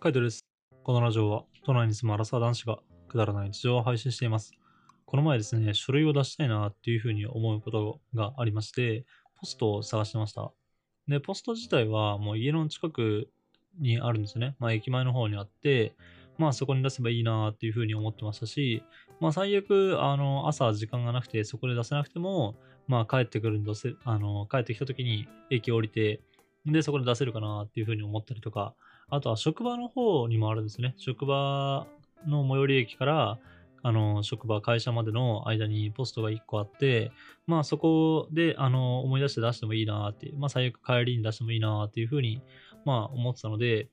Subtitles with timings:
[0.00, 0.46] カイトです。
[0.84, 4.52] このラジオは、都内に住むアラサー男子がくだらない日常を配信しています。
[5.06, 9.04] この前ですね、書類を出したいなっていうふうに思うことがありまして、
[9.40, 10.52] ポストを探してました。
[11.08, 13.28] で、ポスト自体はもう家の近く
[13.80, 14.54] にあるんですよね。
[14.60, 15.96] まあ、駅前の方にあって、
[16.38, 18.84] まあ、そこに出せばいいなっていうふうに思ってましたし、
[19.18, 22.54] まあ、最悪、あの、朝時間がなくて、そこで出せなくても、
[22.86, 26.20] まあ、帰ってくるんだせ、あの、帰ってきた時に駅降りて、
[26.66, 28.76] で、そこで出せるかなっていうふうに思ったりとか、
[29.10, 30.94] あとは職場の方にもあるんですね。
[30.98, 31.86] 職場
[32.26, 33.38] の最寄り駅から、
[33.82, 37.12] あの、職場、会社までの間にポストが1個あって、
[37.46, 42.42] まあそこで、あの、思い出して出してもいいなっていう、まあ最悪帰りに出してもいいなっていうふうに、
[42.84, 43.88] まあ思ってたので、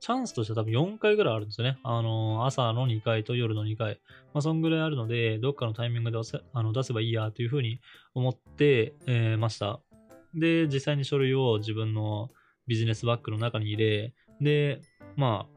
[0.00, 1.78] チャンスとしては多分4回ぐらいあるんですよね。
[1.82, 4.00] あの、朝の2回と夜の2回。
[4.34, 7.80] まあそんぐらいあるので、どっかのタイミングで出せあの出せばいいやというふうに
[8.14, 9.80] 思って、えーました。
[10.34, 12.30] で、実際に書類を自分の
[12.66, 14.80] ビジネスバッグの中に入れ、で、
[15.16, 15.56] まあ、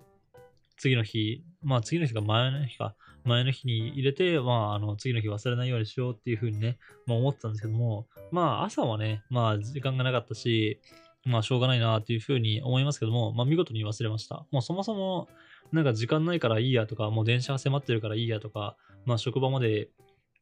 [0.77, 10.79] 次の日、まあ次の日が前の日か、前の日に入れて、まあ、あの、次の日忘れないようにしようっていうふうにね、まあ思ってたんですけども、まあ朝はね、まあ時間がなかったし、
[11.25, 14.45] まあしょうがないなっていうふうに思いますけども、まあ見事に忘れました。
[14.51, 15.27] もうそもそも、
[15.71, 19.89] なんか時間ないからいいやとか、もう電車が迫ってるからいいやとか、まあ職場まで、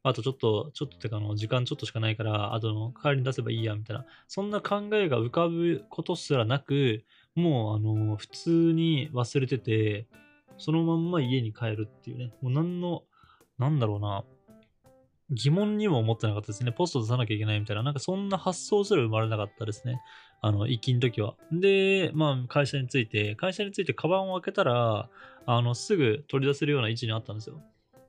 [0.04, 7.04] あとちょっと、ちょっとってかの、時間ちょっとしかないから、あとの帰りに出せばいいや、みたいな、そんな考えが浮かぶことすらなく、
[7.38, 10.06] もうあの、普通に忘れてて、
[10.58, 13.04] そのまんま家に帰るっていうね、もう何の、
[13.58, 14.24] なんだろうな、
[15.30, 16.72] 疑問にも思ってなかったですね。
[16.72, 20.00] ポスト出さなきゃいけないみたいな、なんかそんな発想すら生まれなかったですね。
[20.40, 21.34] あの、行きの時は。
[21.52, 25.08] で、まあ、会社について、会社についてカバンを開けたら、
[25.46, 27.60] あの、すぐ取り出せるような位置にあったんですよ。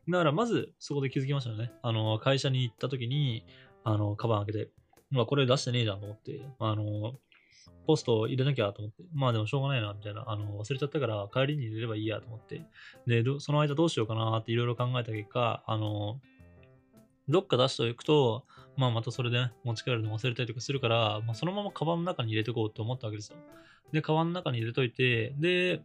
[0.07, 1.71] だから、まず、そこで気づきましたよね。
[1.81, 3.43] あの、会社に行った時に、
[3.83, 4.69] あの、カバン開けて、
[5.11, 7.15] まあ、これ出してねえじゃんと思って、あの、
[7.85, 12.61] ポスト入れなきゃと思って、まあでもしょうがないな、みたいな、あの、忘れちゃったから帰りに入れればいいやと思って、
[13.07, 16.19] で、その間どうしようかなっていろいろ考えた結果、あの、
[17.27, 23.37] どっか出しておくと、まあまたそれで、ね、持ち帰るの忘れたりとかするから、まあそのままカバンの中に入れておこうと思ったわけですよ。
[23.91, 25.81] で、カバンの中に入れといて、で、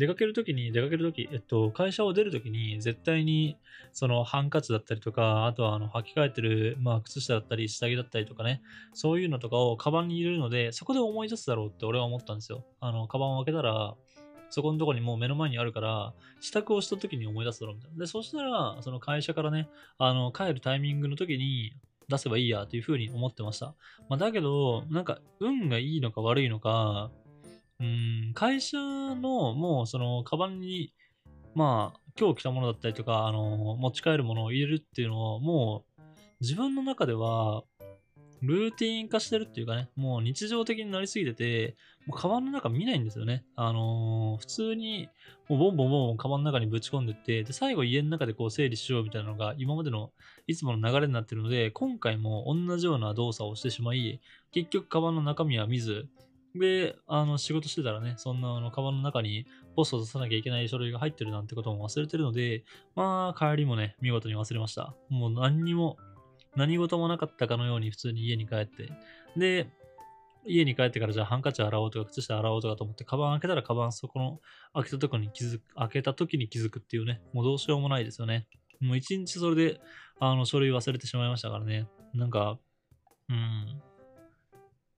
[0.00, 3.58] 出かけるときに、出かけるとき、えっと、会社を出るときに、絶対に、
[3.92, 8.62] その、ハンカチだったりとか、あとは、あの、履き替えてる、まあ、靴下だったり、下着だったりとかね、
[8.94, 12.64] そういうのとかをカバンに入れるので、そこで思い出すだろうって俺は思ったんですよ。
[12.80, 13.94] あの、カバンを開けたら、
[14.48, 17.98] そこのとこにもう目の前にあるから、支度をした時に思い出すだろうみたいな。
[17.98, 19.68] で、そしたら、その会社からね、
[19.98, 21.74] あの、帰るタイミングの時に
[22.08, 23.74] 出せばいいやというふうに思ってました。
[24.08, 27.10] まあ、だけど、なんか、運がいいのか悪いのか、
[27.80, 30.92] うん、会社のもうその、カバンに、
[31.54, 36.02] まあ、今日着たものだったりとか、あの、持ち帰るものを入れるっていうのを、もう、
[36.40, 37.64] 自分の中では、
[38.42, 41.76] ルーティン化してるっていうかね、もう日常的になりすぎてて、
[42.06, 43.44] もうカバンの中見ないんですよね。
[43.54, 45.10] あの普通に、
[45.48, 50.10] もうボンボンボンボンカバンの中にぶち込んでって、で、最後家の中でこう整理しようみたいなのが今までの
[50.46, 54.20] いつもの流れになってるので、今回も同じような動作をしてしまい、
[54.52, 56.08] 結局カバンの中身は見ず、
[56.54, 59.46] で、あの、仕事してたらね、そんなあの、カバンの中に
[59.76, 62.64] ポストを出さなきゃいけない書類が入ってるなんてことも忘れてるので、
[62.96, 64.94] まあ、帰りもね、見事に忘れました。
[65.08, 65.96] もう何にも、
[66.56, 68.90] 何事もなかったかのように普通に家に帰って、
[69.36, 69.70] で、
[70.44, 74.40] 家に帰ってからじゃあハンカチ洗おうとか靴下洗おうとかと思って、カバン開けたらカバンそこの
[74.74, 78.46] 開けたとこに気づく、開けた時に気づくっていうね、もうどうしようもないですよね。
[78.80, 79.80] もう一日それで、
[80.18, 81.86] あの、書類忘れてしまいましたからね。
[82.14, 82.58] なんか、
[83.28, 83.82] うん。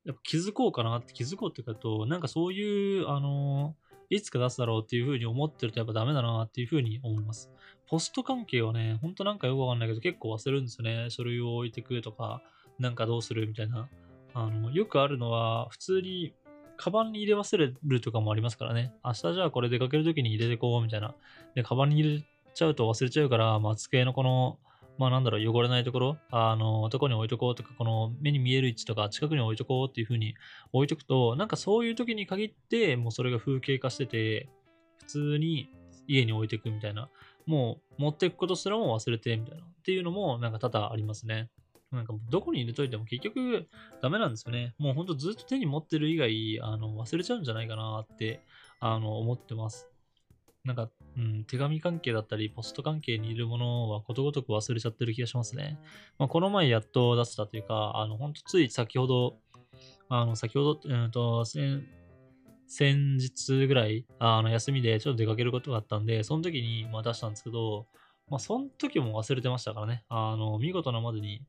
[0.04, 3.76] やっぱ気づこうかなって気づこうっていうかと、なんかそういう、あの、
[4.10, 7.50] いつか出すだろうっていう風に思ってるとやっぱダメだなっていう風に思います。
[7.86, 11.08] ポスト関係はね、ほんとなんかよくわかんないけど結構忘れるんですよね。
[11.10, 12.42] 書類を置いてくとか、
[12.78, 13.88] なんかどうするみたいな。
[14.34, 16.34] あの、よくあるのは、普通に、
[16.76, 18.92] カバンに入れ忘れるとかもありますからね。
[19.04, 21.14] 明日じゃあこれ出かけるときに入れてこうみたいな。
[21.54, 22.24] で、カバンに入れ
[22.54, 24.58] ちゃうと忘れちゃうから、まあ、机のこの、
[24.98, 30.34] まあなんだろう、汚れないところ、あの、どこに置いとこうとか、この目に見える位置とか、近くに置いとこうっていう風に
[30.72, 34.48] 置いとくと、なんかそういう時に限って、もうそれが風景化してて、
[35.00, 35.68] 普通に
[36.06, 37.08] 家に置いていくみたいな。
[37.46, 39.64] もう持っていくことすらも忘れてみたいな。
[39.64, 41.50] っていうのもなんか多々ありますね。
[41.90, 43.68] なんかどこに入れといても結局
[44.00, 44.74] ダメなんですよね。
[44.78, 48.40] もうほんとずっと手に持ってる以外、あの忘れちゃうんじゃないかなって
[48.80, 49.88] あの思ってます。
[50.64, 55.78] なんか、うん、手紙関係だったり、ポスト関係にいるものはことごとく忘れちゃってる気がしますね。
[56.18, 59.38] まあ、この前やっと出せたというか、あの、ほんとつい先ほど、
[60.08, 61.82] あの、先ほど、うんと、先
[62.74, 67.86] 先日ぐらい、あの、休みでちょっと出かけることがあったんで、その時に、まあ、出したんですけど、
[68.30, 70.04] まあ、その時も忘れてましたからね。
[70.08, 71.42] あの、見事なまでに、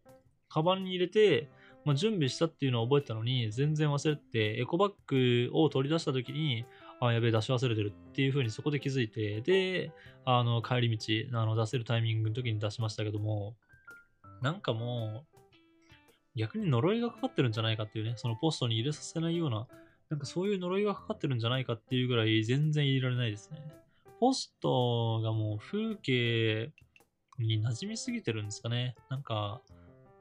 [0.49, 1.49] カバンに入れて、
[1.85, 6.65] まあ、準備したっていうのを覚えてたのに、全然忘れて、エコバッグを取り出した時に、
[7.07, 9.91] あ、やべえ、出し忘れてるっていう風にそこで気づいて、で、
[10.25, 13.55] あの、帰り道、あの、出せるタイミングの時に出しましたけども、
[14.41, 15.33] なんかもう、
[16.35, 19.67] 逆に呪いがかかってるんじゃないかっていうね、そのポストに入れさせないような、
[20.09, 23.57] なんかそういう呪いがかかってるんじゃないかっていうぐらい全然入れられないですね。
[24.19, 26.71] ポストがもう風景
[27.39, 28.95] に馴染みすぎてるんですかね。
[29.09, 29.61] なんか、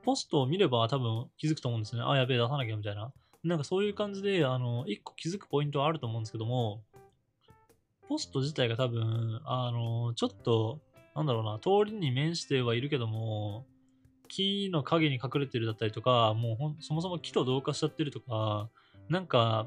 [0.02, 2.02] ポストを見れば多分気づくと思うんですね。
[2.04, 3.12] あ、やべえ、出さなきゃみたいな。
[3.44, 6.82] なんかそういう感じで、あの、一個気づくポイントはあると思うんですけども、
[8.08, 10.80] ポスト自体が多分、あの、ちょっと、
[11.16, 13.66] なんだろうな、通りに面してはいるけども、
[14.28, 18.68] 木の影に隠れてるだったりとか、もうほんそもそも木と同化しちゃってるとか、
[19.08, 19.66] なんか、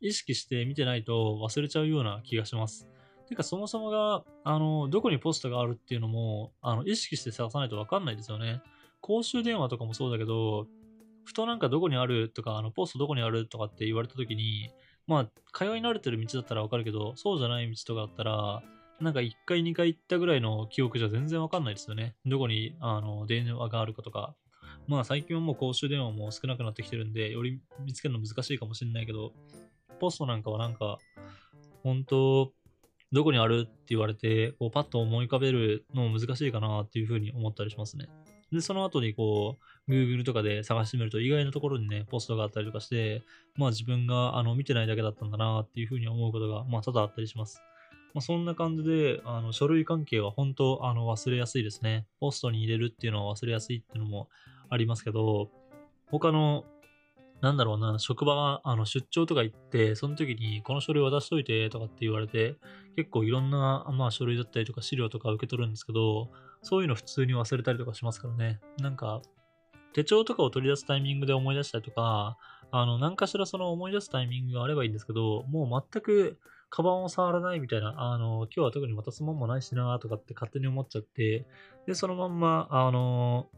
[0.00, 2.88] 意識して見てないと忘れちゃうような気がします。
[3.28, 8.60] てか、そもそもが、あの、どこにポストがあるっていうのも、あの、意識して探さないとわかんないですよね。
[9.00, 10.66] 公衆電話とかもそうだけど、
[11.24, 14.70] ふとなんかどこにあるとか、あの、ポストどこにあるとかって言われた時に、
[15.06, 18.62] まあ、通い慣れてる道だったらわかるけど、そうじゃない道とかだったら、
[19.00, 22.14] なんか1回2回行ったぐらいの記憶じゃ全然わかんないですよね。
[22.26, 24.34] どこにあの電話があるかとか。
[24.86, 29.32] まあ最近はもう公衆電話も少なくなってきてるんで、より見つけるの難しいかもしれないけど、
[29.98, 30.98] ポストなんかはなんか、
[31.82, 32.52] 本当
[33.12, 38.08] どこにあるって言われて、こうパッと思い浮かべるのも難しいかなっていうふうに思ったりしますね。
[38.52, 39.58] で、その後にこ
[39.88, 43.22] う、Google とかで探してみると意外なところにね、ポストがあったりとかして、
[43.56, 47.60] まあ自分があの見てないだけだったんだなっていうふうに思うことが、まあ多々あったりします。
[48.14, 52.06] まあ、そんな感じで、あの書類関係は本当あの忘れやすいですね。
[52.20, 54.28] ポストに入れるっていうのは忘れやすいっていうのも
[54.70, 55.50] ありますけど、
[56.10, 56.64] 他の、
[57.40, 62.54] なんだろうな、職場があの出張とか行って、その時にこの書類渡しといてとかって言われて、
[62.94, 66.30] 結構いろんな、まあ、書類だったりとか資料とか受け取るんですけど、
[66.64, 68.58] そういうの普通に忘れたりとかしますからね。
[68.80, 69.22] なんか、
[69.92, 72.36] 手帳とかを取り出すタイミングで思い出したりとか、
[72.72, 76.40] あの、何かしらその思い出すタイミングがあればいいんですけど、もう全く
[76.70, 81.46] カバンを触らないみたいな、あの、今日は特に渡すもんもないしなとかって勝手に思っちゃって、
[81.86, 83.48] で、そのまんま、あの、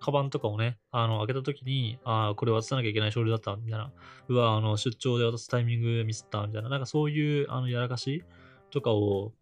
[0.00, 3.92] カバンとかをね、あの、開けた時に、ああ、これ渡さなきゃいけない書類だった、みたいな。
[4.28, 6.68] うわ、あの、出張で渡すタイミングミスった、みたいな。
[6.68, 8.24] なんかそういう、あの、やらかし
[8.70, 9.32] とかを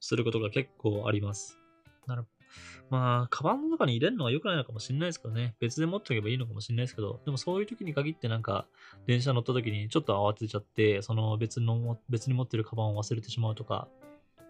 [0.00, 1.58] することが結構あります。
[2.06, 2.26] なる
[2.90, 5.54] まあ、カバンの中に入れるのは良くないのかもしれないですけどね。
[5.60, 8.66] 別で持っておけばいいのかもしれないですけど、でもそういう時に限ってなんか、
[9.06, 13.88] 電車乗った時にちょっと慌てちゃって、その別の、別に持ってるカバンを忘れてしまうとか、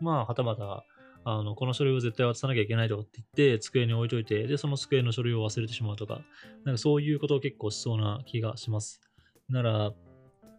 [0.00, 0.84] まあ、はたまた、
[1.24, 6.22] あの、この書類を絶対渡さなきゃいけないとかって言って、机に置いといて、で、その机の書類を忘れてしまうとか、
[6.64, 9.00] なんかそういうことを結構しそうな気がします。
[9.48, 9.92] なら、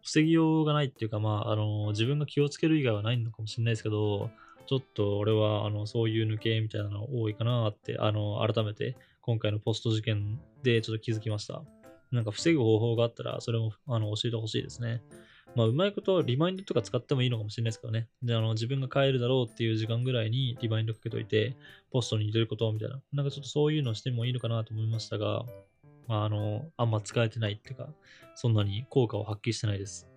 [0.04, 4.30] 防ぎようがないっていうか、まあ、あの、自分が気をつける以外はないのかもしれないですけど、
[4.70, 11.64] ちょっと俺はあのそういう抜けみたいなの多いかなって、あの改めて今回のポスト事件でちょっと気づきました。
[12.12, 15.02] なんか防ぐ方法があったら、それもあの教えてほしいですね。
[15.56, 18.10] まあ、うまいことリマインドとか使ってもいいのかもしれないですけどね。
[18.22, 21.58] で、あの、自分が帰るだろうっていう時間ぐらいにリマインドかけといて、
[21.90, 23.02] ポストに入れることみたいな。
[23.12, 25.46] なんかちょっとそういうのしてもいいのかなと思いましたが、
[26.08, 27.90] まあ、あの、あんま使えてないっていうか、
[28.36, 30.08] そんなに効果を発揮してないです。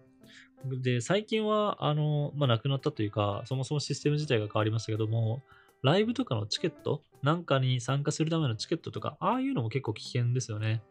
[0.65, 5.43] で、最近は、あの、まあ、なくなったというか、そもそもシステム自体が変わりましたけども、
[5.83, 10.83] ライブとかのチケットなんかに参加するためのチケットとか、ああいうのも結構危険ですよね。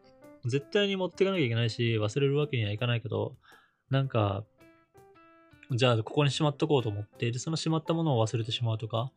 [0.44, 3.36] 絶対に持っていかなきゃいけないし、忘れるわけにはいかないけど、
[3.90, 4.44] なんか、
[5.70, 9.10] じゃあ、ここにしまっとこうと思って、で、そのしまったものを忘れてしまうとか、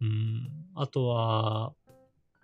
[0.00, 1.72] うん、あとは、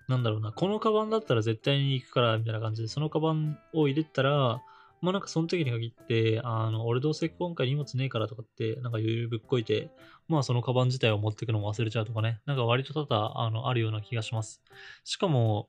[0.08, 4.62] なんだろうな、このカバンだったら絶対に行くから、みたいな感じで、そのカバンを入れたら、
[5.00, 9.90] まあなんかその時に限って、あの、俺どうせ今回荷物ねえからとかって、なんか余裕ぶっこいて、
[10.28, 14.62] まあそのカバン自体を持っていくのも忘れちゃうとかね、なんか割と多々、あの、あるような気がします。
[15.04, 15.68] しかも、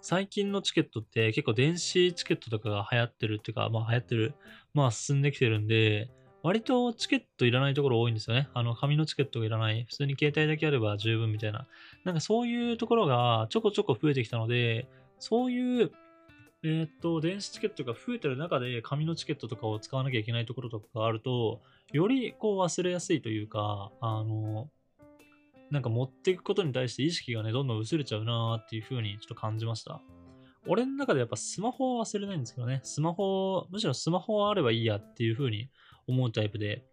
[0.00, 4.34] 最近のチケットって結構電子チケットとかが流行ってるっていうか、まあ流行ってる、
[4.74, 6.10] まあ進んできてるんで、
[6.42, 8.48] 割とチケットいらないところ多いんですよね。
[8.52, 9.84] あの、紙のチケットがいらない。
[9.84, 11.68] 普通に携帯だけあれば十分みたいな。
[12.04, 14.88] なんかそういうところがちょこちょこ増えてきたので、
[15.20, 15.92] そういう
[16.64, 21.60] えー、っと、電子チケットが増えてる中で紙のチケットとかを使わなきゃいけないところとかがあると、
[21.92, 24.70] よりこう忘れやすいというか、あの、
[25.72, 30.00] なんか持っていくことに対して意識がね、どんどん薄れちゃうなーっていう風にちょっと感じました。
[30.68, 35.68] 俺の中でやっぱスマホは忘れないんですけどね、スマホ、むしろスマホはあればいいやっていう風に
[36.06, 36.84] 思うタイプで、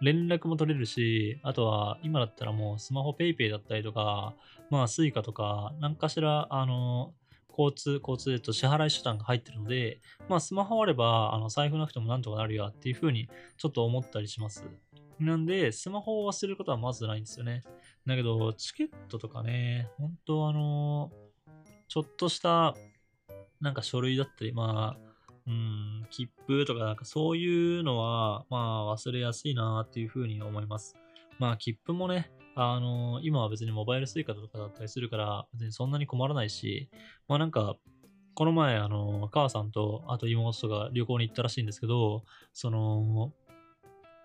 [0.00, 4.34] 連絡も取れるし、あとは今だったらもうスマホ PayPay だったりとか、
[4.70, 7.12] まあ Suica とか、なんかしら、あの、
[7.58, 14.64] 交通、交通、えっと、支払い手段が入ってるので、まあ、スマホあれば、あの、財布なくてもなんとかなるやっていうふうに、ちょっと思ったりします。
[15.18, 17.64] なんで、スマホを忘れることはまずないんですよね。
[18.06, 21.10] だけど、チケットとかね、本当あの、
[21.88, 22.74] ちょっとした、
[23.60, 25.08] なんか書類だったり、まあ、
[25.48, 30.94] うん、切符とかなんかそういうのは、まあ忘れやすいなっていうふうに思います。
[31.38, 36.90] まあ切符もね、あの、今は別にモバイル suica とかだったりするから、別にそんなに困らないし、
[37.28, 37.76] まあなんか、
[38.34, 43.32] この前、あの、母さんと、あと妹とか旅行に行ったらしいんですけど、その、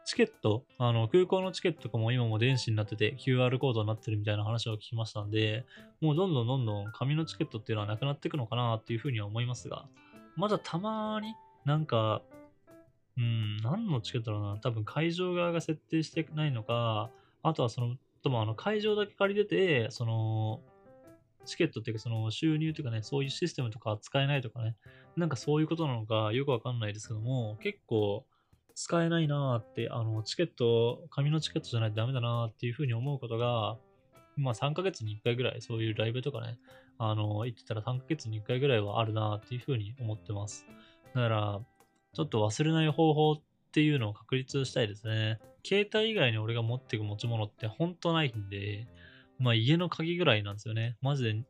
[0.05, 5.65] チケット、あの、空港のチケットとかも今も電子になってて QR コードになってるみたいな話を聞きましたんで、
[6.01, 9.85] もうどんどんどんどん紙のチケットっていうのはなくなっていくのかなっていうふうには思いますが、
[10.35, 11.35] まだたまに
[11.65, 12.21] なんか、
[13.17, 17.11] うん、何のチケットだろうな、多分会場側が設定してないのか、
[17.41, 20.61] あとはその、ともあの会場だけ借りてて、その、
[21.45, 24.75] チケットっていうかその収入というかね、そういうシステムとか使えないとかね、
[25.17, 28.25] なんかそういうことなのかよくわかんないですけども、結構
[28.75, 33.77] 使えないなーって、あの、チケット、紙のチケットじゃないとダメだなーっていうふうに思うことが、
[34.35, 36.57] まあ3ヶ月に1回ぐらいそういうライブとかね、
[36.97, 40.65] あの、行ってたら3ヶ月に1回ぐらいはあるなっていうふうに思ってます。
[41.13, 41.61] だから、
[42.13, 43.41] ちょっと忘れない方法っ
[43.73, 45.39] ていうのを確立したいですね。
[45.65, 48.87] 携帯以外に俺が持っていく持ち物って本当ないんで、
[49.39, 50.95] まあ家の鍵ぐらいなんですよね。
[51.01, 51.45] マジで、うん。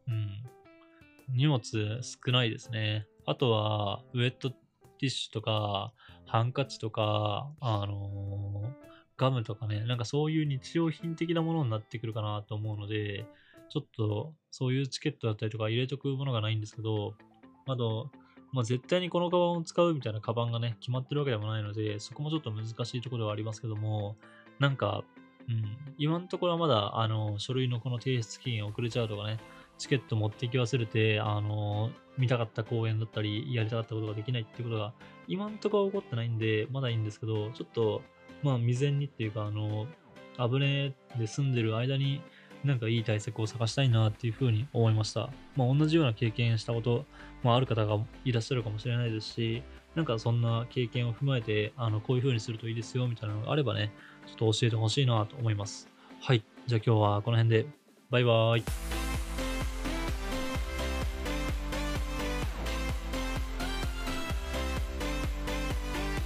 [1.29, 1.61] 荷物
[2.01, 3.07] 少ないですね。
[3.25, 5.93] あとは、ウェットティッシュとか、
[6.25, 8.69] ハンカチとか、あのー、
[9.17, 13.25] ガムとかね、なんかそういう日用品的なものになってくるかなと思うので、
[13.69, 17.15] ちょっとそういうチケットだったりとか入れとくものがないんですけど、
[17.67, 18.11] あと、
[18.53, 24.15] まあ、絶対にこのカバンを使うみたいなカバンがね、決まってるわけでもないので、そこもちょっと難しいところではありますけども、
[24.59, 25.03] なんか、
[25.49, 29.39] うん、今のところはまだ、あの、書類のこの提出期限遅れちゃうとかね、
[29.77, 34.93] チケット持ってき忘れて、あの、見たかった公演だったり、やりたかったことができないっていうことが、
[35.27, 38.01] 今んところ起こってないんで、まだいいんですけど、ちょっと、
[38.43, 39.87] まあ、未然にっていうか、あの、
[40.37, 42.21] 危ねえで住んでる間に、
[42.63, 45.29] なんかいい対策を探したいなっていうふうに思いました。
[45.55, 47.05] まあ、同じような経験したこと、
[47.43, 49.63] まあ、ある方がいらっしゃるかもしれないですし、
[49.95, 53.91] なんかそんな経験を踏まえて、あの、こういうふうにするといいですよみたいなのがあればね、
[54.25, 55.89] ちょっと教えてほしいなと思います。
[56.21, 56.43] はい。
[56.65, 57.65] じゃあ今日はこの辺で、
[58.09, 59.02] バイバーイ。